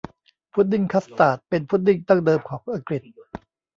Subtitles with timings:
[0.53, 3.01] พุดดิ้งคัสตาร์ดเป็นพุดดิ้งดั้งเดิมของอังกฤษ